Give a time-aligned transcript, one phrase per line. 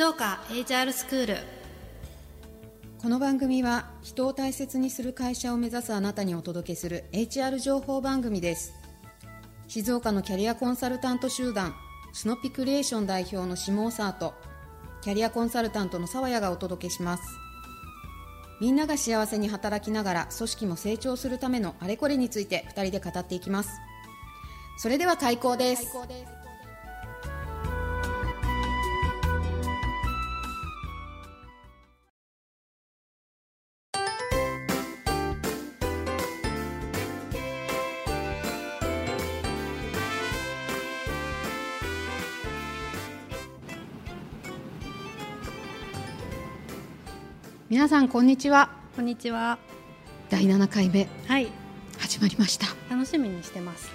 [0.00, 1.36] 静岡 HR スクール
[3.02, 8.72] この番組は人を大切にする会社を目指すあなたにお届けする HR 情報番組です。
[9.68, 11.74] 静岡のキャリアコンサルタント集団
[12.14, 14.32] スノピクリエーション代表の下尾沢と
[15.02, 17.22] キャリアコンサルタントの沢谷がお届けします。
[18.58, 23.68] みんなが幸せに働きながら組織も成長するためのあれこれについて2人で語っていきます。
[24.78, 25.92] それでは開講です
[47.70, 48.68] 皆さんこんにちは。
[48.96, 49.56] こんにちは。
[50.28, 51.06] 第7回目。
[51.28, 51.46] はい。
[52.00, 52.66] 始まりました。
[52.90, 53.88] 楽しみにしてます。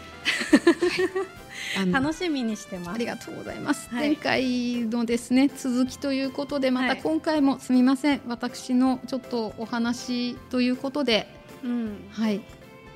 [1.78, 2.92] あの楽しみにしてます。
[2.92, 4.08] ありがとうございます、はい。
[4.08, 7.02] 前回のですね続きということでまたはい。
[7.02, 11.28] 今回もすみません、私のちょっとお話ということで。
[11.62, 11.98] うん。
[12.12, 12.40] はい。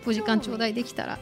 [0.06, 1.20] お時間頂戴できたら。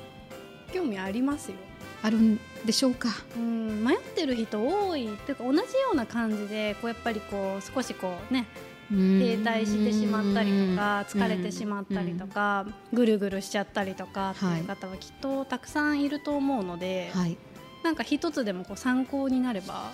[0.71, 1.55] 興味ありますよ。
[2.03, 3.09] あるんでしょうか？
[3.35, 3.83] うん。
[3.83, 5.11] 迷ってる人多い。
[5.11, 8.45] っていうか同じような感じでこうやっぱりこう少しこうね
[8.89, 17.37] 停滞してしまったりとか疲れてしまったりとかぐるぐるしちゃったりとかっていう方はきっとたくさんいると思うので、はい。
[17.83, 19.91] なんか一つでもこう参考になれば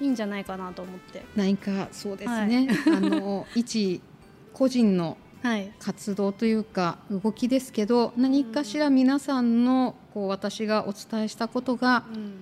[0.00, 1.22] いいんじゃないかなと思って。
[1.36, 4.00] 何かそうですね、 あの一
[4.54, 5.72] 個人のはい。
[5.78, 12.32] 活動というか動きですけど何かしら皆さんのこう私がお伝えしたことがうん。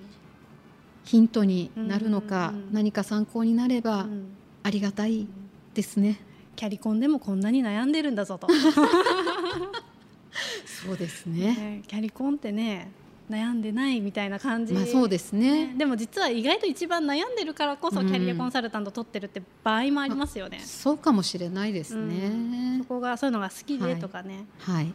[1.05, 4.25] ヒントになるのか、何か参考になればうん。
[4.63, 5.27] ありがたい
[5.73, 6.19] ですね。
[6.55, 8.47] キャリコンでもこんなに悩んでるんだぞと、
[10.65, 11.55] そうですね。
[11.55, 12.91] ねキャリコンってね
[13.29, 15.73] 悩んでないみたいな感じ、まあそうですね。
[15.77, 22.85] でも実は意外と一番悩んでるからこそうんキャリアコンサルタント取ってるって場合もありますよね、そうかもしれないですうねそ。
[22.85, 24.93] こがそういうのが好きはいでとかね、はい。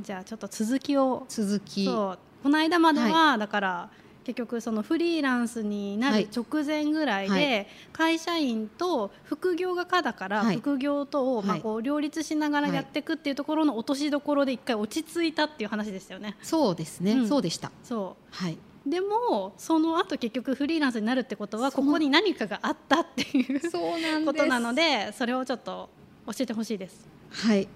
[0.00, 1.84] じゃあちょっと続きを続き。
[1.84, 3.90] そうこの間までは、だから
[4.26, 16.36] 結局そのフリーランスになる直前ぐらいで会社員と副業が可だからはい副業とをまあはいこう両立しながらやっていくっていうところの落としどころで一回落ち着いたっていう話でしたよね。
[16.42, 17.70] そうですね、うんそうでした。
[17.84, 18.54] そはい。
[18.54, 25.88] うでもその後結局フリーランスになるってことはここに何かがあったっていうそうなんことなのでそれをちょっと
[26.26, 27.06] 教えてほしいです。
[27.30, 27.68] はい。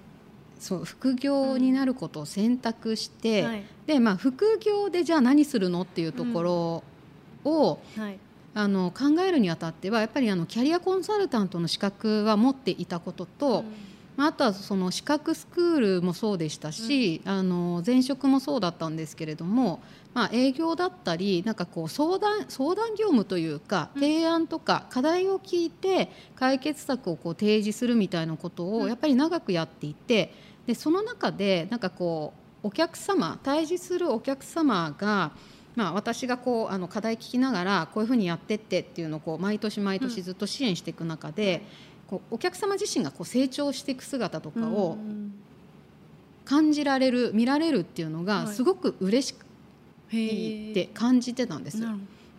[0.61, 3.65] そう副業になることを選択して、はい。
[3.87, 6.85] でまあ副業でじゃあ何するのっていうところ
[7.45, 8.19] を、はい。
[8.53, 13.65] あの考えるにあたってはやっぱりあのキャリアコンサルタントの資格は持っていたことと、
[14.17, 19.81] まああとはその資格スクールもそうでしたし、あの前職もそうだったんですけれども、
[20.13, 24.03] まあ、営業だったりなんかこう相談相談業務というかうん。
[24.03, 28.83] 提案とか課題を聞いて解決策をこう提示するみたいなことうん。
[28.83, 30.33] をやっぱり長くやっていて
[30.67, 32.33] でその中でなんかこ
[32.65, 35.33] うお客様対峙するお客様が
[35.77, 41.63] まあ、私がこうあの課題聞きながらこういうふうにやってってっていうのをこう毎年毎年ずっと支援していく中で、
[42.09, 45.33] こうお客様自身がこう成長していく姿とかをうん。
[46.45, 48.55] 感じられる見られるっていうのがはい。
[48.55, 49.49] すごく嬉しくへ
[50.13, 51.83] いーいって感じてたんです。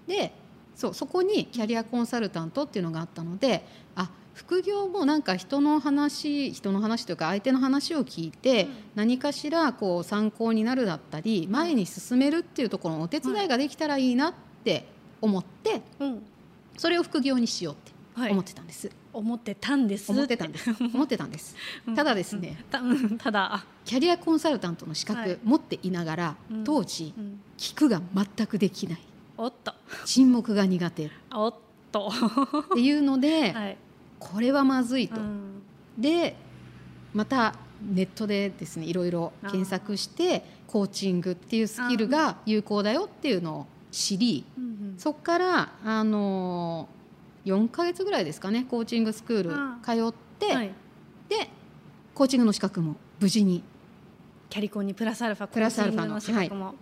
[0.07, 0.33] で
[0.75, 3.65] そうそこにキャリアコンサルタントっていうのがあったので
[3.95, 8.69] あ副業もなんか人の話人の話というか相手の話を聞いて、うん。
[8.95, 14.33] 何かしらこう参考になるだったり前に進めるっていうところのお手伝いができたらいいなっ
[14.63, 14.85] て
[15.21, 15.81] 思って
[16.77, 18.31] それを副業にしようってはい。
[18.31, 20.71] 思ってたんです、思ってたんです思ってたんです。
[20.93, 21.55] 思ってたんです。
[21.95, 22.63] ただですね、
[23.17, 25.31] ただ、キャリアコンサルタントの資はい。
[25.31, 26.63] 格持っていながら、うん。
[26.63, 27.41] 当時うん。
[27.57, 28.99] 聞くが全くできない。
[29.37, 29.73] おっと。
[30.05, 31.05] 沈黙が苦手。
[31.05, 31.55] っおっ
[31.91, 32.11] と。
[32.73, 33.77] ていうので、 はい、
[34.19, 35.61] これはまずいと、うん。
[35.97, 36.35] で
[37.13, 44.45] またネットでですねいろいろ検索してコーチングっていうスキルが有効だよっていうのを知り
[44.97, 46.87] そこからあの
[47.45, 50.71] 4ヶ月ぐらいですかねコーチングスクールあ通って、はい、
[51.29, 51.49] で
[52.13, 53.63] コーチングの資格も無事に。
[54.49, 56.75] キャリコンにプラスアルファプラスアルファのコーチングの資格も、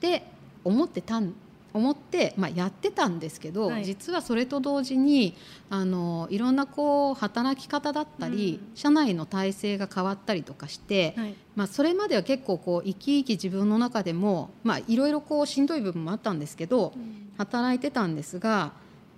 [0.00, 0.26] で
[0.64, 1.32] 思ってたん
[1.74, 3.84] 思って、まあ、やってたんですけど、はい。
[3.84, 5.34] 実はそれと同時に
[5.70, 8.76] あのいろんなこう働き方だったり、うん。
[8.76, 11.34] 社内の体制が変わったりとかして、はい。
[11.56, 16.92] まあ、それまでは結構こう生き生き自分の中でも、まあ、いろいろこうしんどい部分もあったんですけど
[17.36, 18.72] 働いてたんですが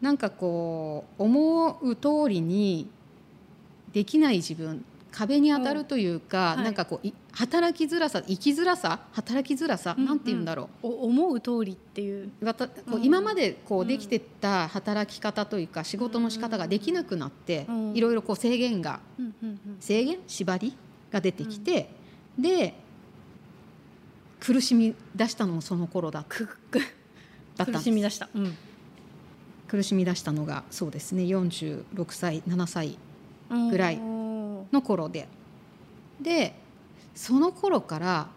[0.04, 2.90] なんかこう思う通りに
[3.94, 6.64] できない自分壁に当たるというか、はい。
[6.64, 10.88] なんかこうい働きづらさ生きづらさ働きづらさ、うんなんて言うんだろう。
[10.88, 12.30] お思う通りっていう。
[12.38, 12.54] こ
[12.88, 17.96] ううん今までこううんできてた働き方というか仕事の仕方ができなくなってうん。
[17.96, 19.76] いろいろこう制限がうんうんうん。
[19.80, 20.18] 制限？
[20.26, 20.76] 縛り
[21.10, 21.88] が出てきて
[22.38, 22.74] で
[24.38, 26.24] 苦しみ出したのもその頃だ。
[26.28, 26.46] 苦
[27.80, 28.54] しみ出した、うん
[29.68, 31.22] 苦しみ出したのがそうですね。
[31.24, 32.98] 46歳7歳
[33.70, 35.28] ぐらいの頃で。
[36.20, 36.54] で
[37.14, 38.28] その頃から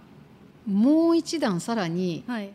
[0.66, 2.54] もう一段さらにはい。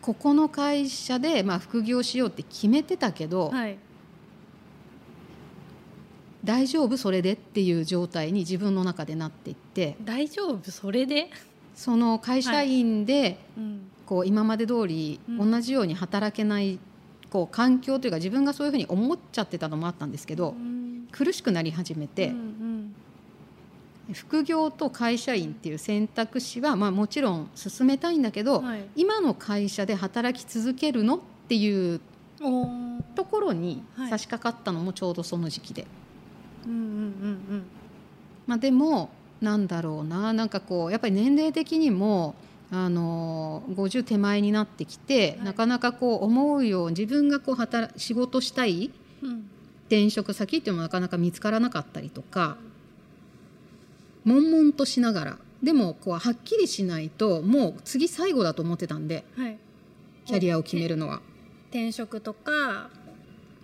[0.00, 3.78] ここの会社でまあ副業しようって決めてたけど、はい。
[6.44, 9.96] 大丈夫それでっていう状態に自分の中でなっていって。
[10.02, 11.30] 大丈夫それで、
[11.74, 16.78] その会社員でうんこう今まで通りうん同じように働けない
[17.28, 20.88] こう環境というか自分がそういうふうに思っちゃってたのもあったんですけどうん。
[21.12, 22.34] 苦しくなり始めて
[24.12, 32.00] 副業と会社員っていう選択肢はまあもちろん進めたいんだけどはい、今の会社で働き続けるのっていう
[33.14, 34.10] ところにはい。
[34.10, 35.86] 差し掛かったのもちょうどその時期で。
[38.46, 39.10] まあ、でも
[39.40, 42.34] なんだろうななんかこうやっぱり年齢的にも
[42.70, 45.44] あの50手前になってきて、はい。
[45.46, 48.90] なかなかこう思うように自分がこう働仕事したい
[49.22, 49.50] うんうん。
[49.88, 52.58] 転職先っていうのもなかなか見つからなかったりとか
[54.24, 59.58] 悶々としながらでもこうはっきりしないともう次最後だと思ってたんではい。
[60.26, 61.22] キャリアを決めるのは。
[61.70, 62.90] 転職とか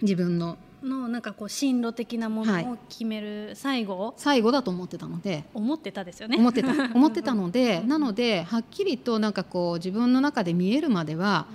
[0.01, 2.64] 自分ののなんかこう進路的なもはい。
[2.64, 5.44] のを決める最後、最後だと思ってたので。
[5.54, 6.36] 思ってたですよね。
[6.38, 6.70] 思ってた。
[6.94, 7.88] 思ってたのでうん。
[7.88, 11.46] なのではっきりとなんかこう自分の中で見えるまでは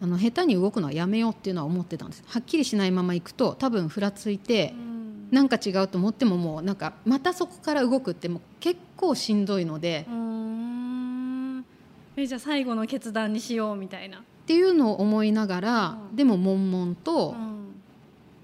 [0.00, 2.24] あの下手に動くのはやめようっていうのは思ってたんです。
[2.26, 5.28] はっきりしないまま行くと多分ふらついてうん。
[5.30, 10.06] なんか違うと思ってももうなんかまたそこから動くってもう結構しんどいので。
[12.16, 16.16] えじゃあ最後の決断にしようみたいな、っていうのを思いながらうん。
[16.16, 17.47] でも悶々うとん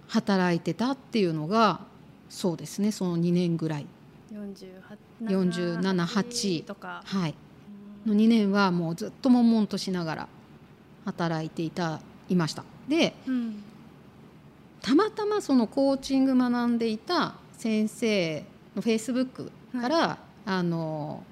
[0.09, 1.81] 働いてたっていうのが
[2.29, 3.87] そうですねその2年ぐらい。
[4.33, 7.35] 48 47 8とか、はい。
[8.07, 8.17] うん。
[8.17, 10.29] の2年はもうずっと悶々としながら
[11.05, 12.65] 働いていたいました。
[12.89, 13.63] でうん。
[14.83, 18.45] たまたまそのコーチング学んでいた先生
[18.77, 21.23] のフェイスブックから、あの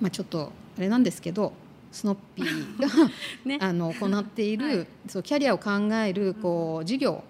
[0.00, 1.52] まあ、ちょっとあれなんですけど
[1.94, 2.80] スノッピー。
[2.80, 2.88] が
[3.46, 3.58] ね。
[3.60, 4.86] あの行っている、はい。
[5.08, 7.22] そうキャリアを考えるこう授業。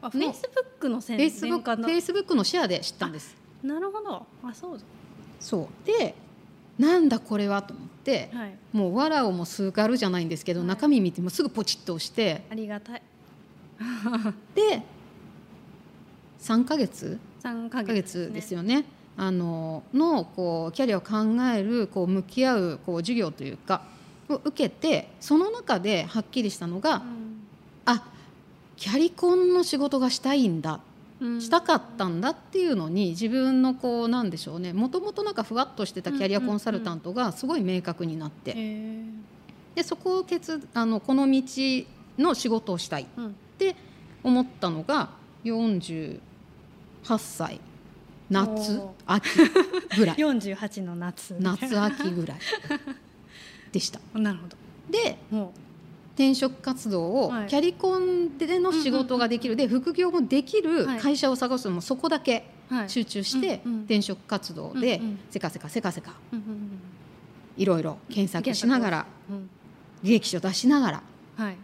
[0.00, 1.38] あフェイスブックの宣伝フェ
[1.96, 3.36] イスブックのシェアで知ったんです。
[3.62, 4.26] なるほど。
[4.42, 4.78] あそう。
[4.78, 4.84] だ
[5.38, 5.86] そう。
[5.86, 6.14] で
[6.78, 8.56] なんだこれはと思ってはい。
[8.72, 10.68] もうわらをもすがるじゃないんですけど、はい。
[10.68, 12.46] 中身見てもすぐポチッと押して。
[12.50, 13.02] ありがたい。
[14.54, 14.82] で
[16.40, 18.86] 3ヶ月？3ヶ1ヶ月月ですよね。
[19.18, 21.16] あののこうキャリアを考
[21.52, 23.82] えるこう向き合うこう授業というか
[24.28, 27.02] を受けてその中ではっきりしたのが、
[27.84, 28.04] あ
[28.76, 30.80] キャリコンの仕事がしたいんだ。
[31.20, 31.40] うん。
[31.40, 34.72] したかったんだっていうのに自分のこうなんでしょうね。
[34.72, 39.04] もともとなんかふわっとしてたキャリアコンサルタントがすごい明確になって、へえ。
[39.74, 41.42] でそこを決あのこの道
[42.18, 43.34] の仕事をしたいっうん。
[43.58, 43.74] て
[44.22, 45.10] 思ったのが
[45.44, 46.20] 48
[47.18, 47.60] 歳。
[48.30, 49.28] 夏秋
[49.96, 50.16] ぐらい。
[50.20, 51.34] 48の夏。
[51.40, 52.38] 夏秋ぐらい
[53.72, 54.00] でした。
[54.14, 54.56] なるほど。
[54.90, 55.52] でも
[56.14, 57.46] 転職活動をはい。
[57.48, 61.00] キャリコンでの仕事ができる、で副業もできるはい。
[61.00, 62.50] 会社を探すのもそこだけ
[62.86, 66.12] 集中して転職活動でせかせかせかせか
[67.56, 69.06] いろいろ検索しながら
[70.02, 71.02] 履歴書出しながら
[71.36, 71.56] はい。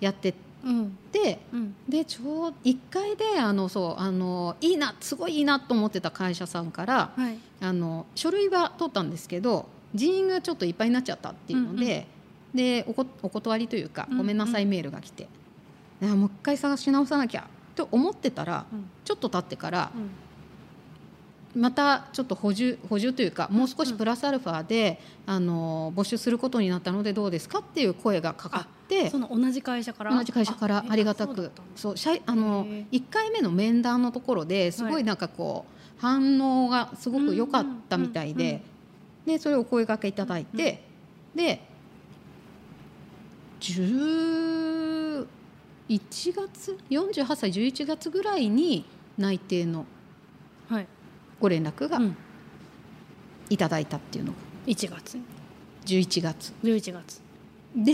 [0.00, 0.34] やってっ
[0.64, 0.98] うん。
[1.12, 1.74] てうん。
[1.88, 7.38] でちょう1回であのそうあのいいなすごいいいなと思ってた会社さんからはい。
[7.60, 12.06] あの書類は取ったんですけど人員がちょっといっぱいになっちゃったっていうので,、
[12.54, 14.18] でおこお断りというかうんうん。
[14.18, 15.28] ごめんなさいメールが来て、
[16.02, 17.46] いやもう一回探し直さなきゃ
[17.76, 18.90] と思ってたらうん。
[19.04, 20.10] ちょっと経ってからうん。
[21.56, 30.10] またちょっと補充補充というかもう少しプラスアルファで、あの募集することになったのでどうですかっていう声がかかってその同じ会社から？
[30.12, 31.52] 同じ会社からありがたく。
[31.76, 35.02] そう社あのへ1回目の面談のところですごはい。
[35.02, 38.73] いなんかこう、反応がすごく良かったみたいうんうんうんで
[39.26, 40.84] でそれをお声掛けいただいて、
[41.34, 41.60] で
[43.60, 45.26] 11
[46.34, 48.84] 月48歳11月ぐらいに
[49.16, 49.86] 内定の
[50.68, 50.86] はい、
[51.40, 52.16] ご連絡がうん、
[53.50, 54.38] いただいたっていうのが。
[54.66, 55.18] 1月
[55.84, 56.52] 11月。
[56.62, 57.20] 11月。
[57.76, 57.92] で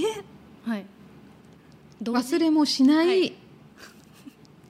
[0.64, 0.86] はい。
[2.02, 3.32] 忘れもしない、はい。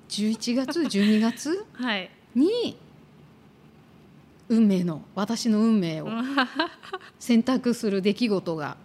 [0.09, 2.11] 11月12月はい。
[2.35, 2.76] に
[4.50, 6.09] 運命の私の運命を
[7.21, 8.76] 選択する出来事が。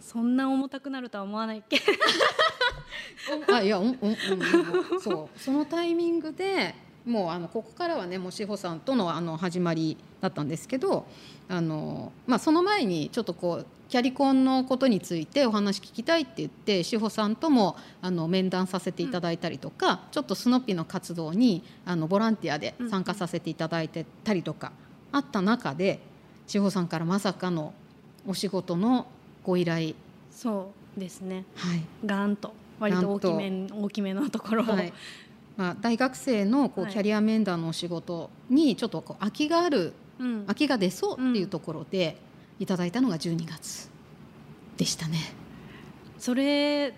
[0.00, 1.80] そんな重たくなるとは思わないっけ
[3.52, 4.16] あいやうんうん
[4.92, 5.40] うんそう。
[5.40, 6.74] そのタイミングで
[7.04, 11.06] もうあのここからはねもう志保さんとのあの始まりだったんですけど
[11.48, 24.72] あの、まあ、その前にちょっとこうキャリコンのことについてお話聞きたいって言って志保さんともあの面談させていただいたりとか、ちょっとスノッピの活動にあのボランティアで参加させていただいてたりとか
[25.14, 26.00] あった中で
[26.48, 27.72] 志保さんからまさかの
[28.26, 29.06] お仕事の
[29.44, 29.94] ご依頼。
[30.32, 31.44] そうですね。
[31.54, 31.82] はい。
[32.04, 34.92] ガーンと割と大きめ大きめのところを、はい。
[35.56, 36.92] まあ、大学生のこうはい。
[36.92, 40.42] キャリア面談のお仕事にちょっとこう空きがあるうん。
[40.46, 42.16] 空きが出そうっていうところで
[42.58, 43.88] いただいたのが12月
[44.76, 45.18] でしたね。
[46.18, 46.92] それ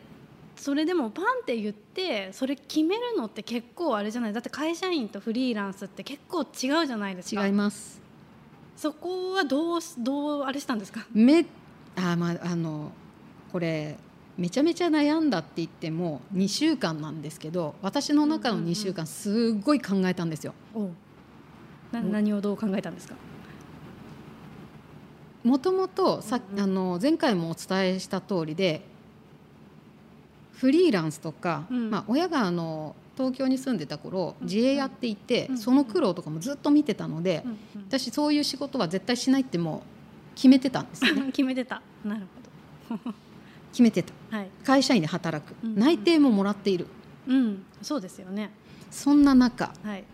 [0.56, 4.32] それでもパンって言ってそれ決めるのって結構あれじゃない？
[4.32, 7.46] だって会社員とフリーランスって結構違うじゃないですか。
[7.46, 8.00] 違います。
[8.76, 11.06] そこはどうしどうあれしたんですか？
[11.12, 11.44] め
[11.96, 12.92] あまああの
[13.52, 13.96] これ
[14.36, 20.52] めちゃめちゃ悩んだって言っても2週間なんですけど私の中の2週間すごい考えたんですよ。
[20.74, 20.90] お
[21.90, 22.02] なう。
[22.02, 23.14] ん何をどう考えたんですか？
[25.42, 26.64] もともとさうんうん。
[26.64, 28.82] あの前回もお伝えした通りで
[30.52, 31.90] フリーランスとか、うん。
[31.90, 34.46] まあ、親があの東京に住んでた頃うん。
[34.46, 35.58] 自営やっていて、うん。
[35.58, 37.44] その苦労とかもずっと見てたので、
[37.88, 41.26] 私そういう仕事は絶対しないってもう決めてたんですよね。
[41.32, 41.82] 決めてた。
[42.04, 42.26] なる
[42.88, 42.96] ほ
[43.72, 44.12] 決めてた。
[44.30, 44.48] どはい。
[44.64, 46.86] 会社員で働く、内定ももらっている。
[47.26, 47.64] うん。
[47.82, 48.50] そうですよね。
[48.90, 50.04] そんな中はい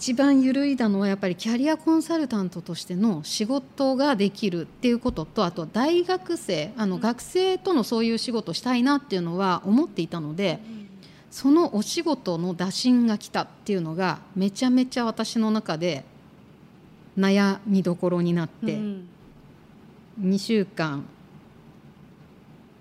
[0.00, 10.58] 一番揺るいだのはやっぱりキャリアコンサルタントとしての仕事ができるっていうこととあと大学生あのうん学生とのそういう仕事をしたいなっていうのは思っていたので
[11.30, 16.06] そのお仕事の打診が来たっていうのがめちゃめちゃ私の中で
[17.18, 19.08] 悩みどころになってうん。
[20.22, 21.04] 2週間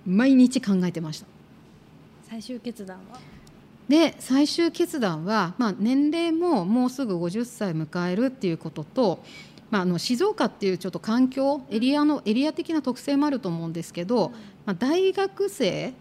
[0.06, 1.28] 毎日考えてました。
[2.30, 3.39] 最終決断は？
[3.90, 9.24] で最終決断は、まあ、年齢ももうすぐ50歳迎えるっていうことと、
[9.72, 14.32] まあ、あの静岡っていうちょっと環境エリアのエリア的な特性もあると思うんですけど、
[14.66, 15.94] まあ、大学生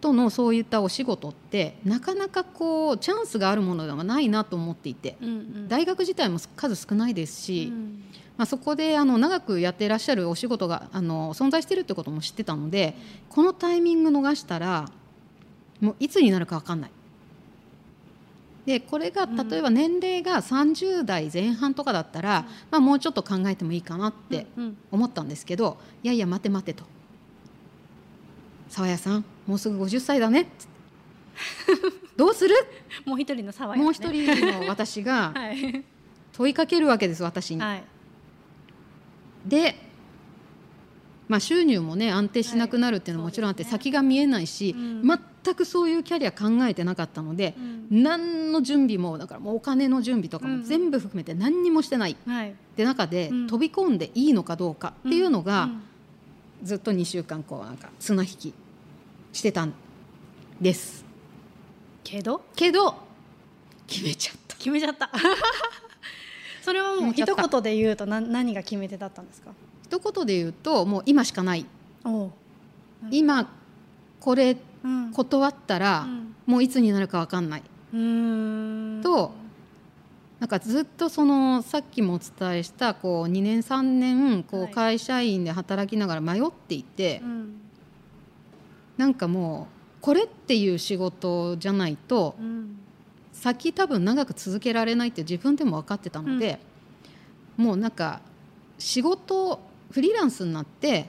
[0.00, 5.68] とのそういったお仕事ってなかなかこうチャンスがあるものではないなと思っていてうんうん。
[5.68, 8.02] 大学自体も数少ないですうし、ん。
[8.36, 12.96] まあ、そこであの長くやっていらっしゃるお仕事があの存在しているってことも知ってたので
[13.28, 14.88] このタイミング逃したら
[15.80, 16.90] もういつになるか分かんない。
[18.66, 19.48] でこれがうん。
[19.48, 26.84] 例えば年齢が30代前半とかだったら、まあ、もうちょっと考えてもいいかなってうん思ったんですけどいやいや待て待てと
[28.68, 30.46] 「沢谷さんもうすぐ50歳だね」
[32.16, 32.54] どうする？
[33.06, 35.84] もう一人の沢谷もう一人の私が はい。
[36.32, 37.60] 問いかけるわけです私に。
[37.62, 37.82] はい。
[39.46, 39.74] で、
[41.28, 45.02] まあ、収入もね安定しなくなるっていうのももちろんあって、先が見えないし、うん
[45.42, 48.02] 全くそういうキャリア考えてなかったのでう、ん。
[48.02, 52.50] 何の準備もだからもうお金の準備とかも全部含めて何にもしてないはい。
[52.50, 53.46] って中で、うん。
[53.46, 55.82] 飛び込んでいいのかどうかっていうのが、ん。
[56.62, 58.54] ずっと2週間こうなんか綱引き
[59.32, 59.72] してたん
[60.60, 61.04] です。
[62.04, 62.42] けど？
[62.54, 62.94] けど
[63.86, 64.56] 決めちゃった。
[64.56, 65.10] 決めちゃった。
[66.62, 69.52] それはもう一言で言うとな何が決め手だったんですか？
[69.86, 71.64] 一言で言うともう今しかない。
[73.10, 73.50] 今
[74.20, 74.58] これうん
[75.12, 76.34] 断ったら、うん。
[76.46, 77.62] もういつになるか分かんない。
[79.02, 79.32] と
[80.38, 84.70] なんかずっとそのさっきもお伝えしたこう2年3年こはい。
[84.70, 87.60] う会社員で働きながら迷っていて、うん。
[88.96, 92.76] なんかもうこれっていう仕事じゃないとうん。
[93.32, 96.60] 先多分長く続けられないって自分でも分かってたので、
[97.56, 98.20] もうなんか
[98.78, 99.60] 仕事
[99.90, 101.08] フリーランスになって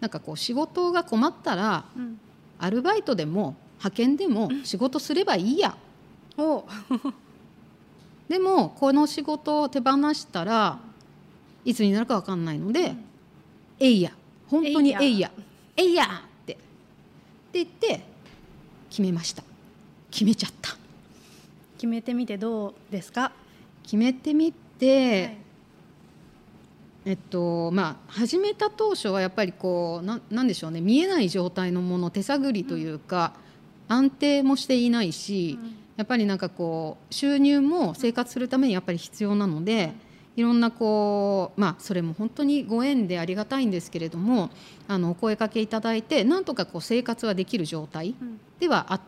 [0.00, 2.20] なんかこう仕事が困ったらうん
[2.62, 5.76] アルバイトでも派遣でも仕事すればいいや。
[6.36, 6.58] お。
[6.60, 6.64] う
[8.28, 10.78] でもこの仕事を手放したら
[11.64, 12.94] いつになるか分かんないので
[13.80, 14.12] 「えいや。
[14.46, 15.30] 本当にえいや。
[15.76, 16.52] えいや!」って。
[16.54, 16.62] って
[17.52, 18.04] 言って
[18.88, 19.42] 決めました。
[20.10, 20.76] 決めちゃった。
[21.76, 23.32] 決めてみてどうですか？
[23.82, 25.41] 決めてみて、はい
[27.04, 33.32] えっとまあ始めた当初はやっぱりこうななんでしょうね見えない状態のもの手探りというか、
[33.88, 35.76] 安定もしていないし、うん。
[35.96, 39.92] やっぱりなんかこう収入も生活するためにやっぱり必要なので
[40.36, 44.50] いろんなこうまあそれも本当にご縁でありがたいんですけれども
[44.88, 48.40] あのお声かけいただいてなんとかこう生活はできる状態うん。
[48.58, 49.00] ではあっ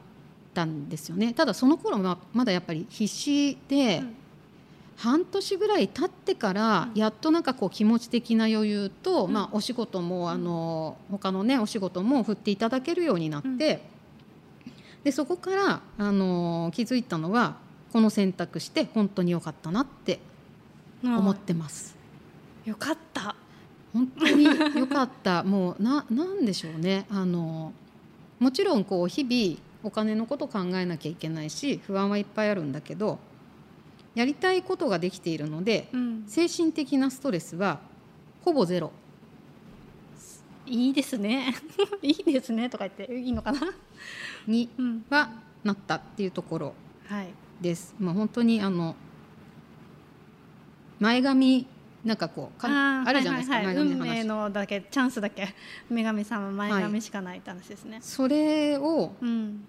[0.52, 1.32] たんですよね。
[1.32, 4.16] ただその頃はまだやっぱり必死で、うん
[4.96, 6.98] 半年ぐらい経ってからうん。
[6.98, 9.32] やっとなんかこう気持ち的な余裕と、うん。
[9.32, 13.82] まあ、お仕事もあの他のねお仕事も振っていただけるようになって、
[15.02, 17.56] でそこからあの気づいたのは
[17.92, 20.18] この選択して本当に良かったなって
[21.02, 21.96] 思ってます。
[22.64, 23.36] よかった。
[23.92, 25.42] 本当に良かった。
[25.44, 27.06] もうななんでしょうね。
[27.10, 27.72] あの
[28.40, 33.18] もちろんこう日々お金のこと考えなきゃいけないし不安はいっぱいあるんだけど
[34.14, 36.24] やりたいことができているのでうん。
[36.26, 37.80] 精神的なストレスは
[38.44, 38.92] ほぼゼロ。
[40.66, 41.54] いいですね。
[42.02, 42.70] いいですね。
[42.70, 43.60] とか言っていいのかな？
[44.46, 45.30] にうんは
[45.62, 46.74] なったっていうところ
[47.08, 47.28] はい。
[47.60, 47.94] です。
[47.98, 48.96] まあ、本当にあの
[51.00, 51.66] 前髪
[52.04, 54.08] なんかこうかーあるじゃないですか、ははは前髪の話。
[54.10, 55.54] 運命のだけチャンスだけ。
[55.90, 59.64] 女神様前髪しかないって話ですね、それをうん。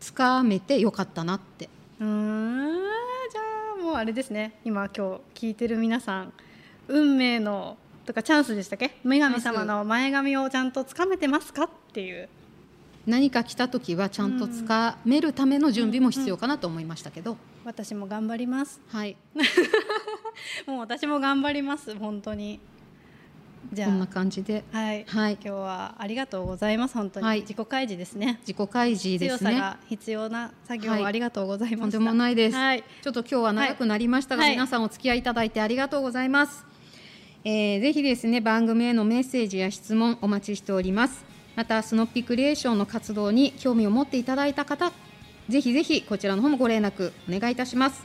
[0.00, 1.68] つかめてよかったなって。
[2.00, 2.86] うーん
[3.86, 4.58] もうあれですね。
[4.64, 6.32] 今今日聞いてる皆さん
[6.88, 8.96] 運命のとかチャンスでしたっけ？
[9.04, 12.28] 女神様の前髪をちゃんとつかめてますかっていう。
[13.06, 18.80] 何か来た時はちゃんとつかめるための準備も必要かなと思いましたけど、私も頑張ります。
[18.88, 19.16] はい。
[20.66, 21.94] もう私も頑張ります。
[21.96, 22.58] 本当に
[23.72, 24.64] じゃこんなあ感じで。
[24.72, 25.32] はい、はい。
[25.34, 26.94] 今日はありがとうございます。
[26.94, 27.40] 本当に、はい。
[27.40, 28.40] 自己開示ですね。
[28.46, 29.62] 自己開示ですね。
[29.88, 31.02] 必要な作業はい。
[31.02, 32.84] をありがとうございました、とんでもないです、はい。
[33.02, 34.52] ちょっと今日は長くなりましたが、はい。
[34.52, 36.64] 皆さんお付き合いいただいてありがとうございます、
[37.44, 41.24] えーぜひですね番組へのメッセージや質問お待ちしております。
[41.54, 44.92] またスノッピクリエーションの活動に興味を持っていただいた方
[45.48, 48.04] ぜひぜひこちらの方もご連絡お願いいたします。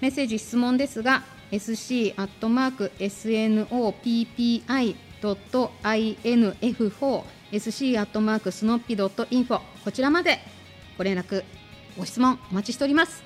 [0.00, 3.64] メッセージ質問ですが sc アットマーク snoppi.info
[7.52, 10.38] sc アットマークスノッピドットインフォこちらまで
[10.96, 11.44] ご連絡
[11.96, 13.24] ご質問お待ちしております。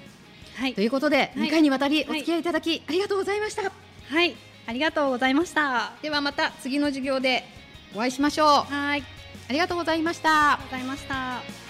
[0.54, 0.74] はい。
[0.74, 1.48] ということで、はい。
[1.48, 3.62] 2回にわたりお付き合いいただき、ありがとうございました。
[3.62, 4.35] はい。
[4.66, 5.92] ありがとうございました。
[6.02, 7.44] ではまた次の授業で
[7.94, 8.46] お会いしましょう。
[8.72, 9.02] はい。
[9.48, 10.28] ありありがとうございました。
[10.28, 11.62] がとうございました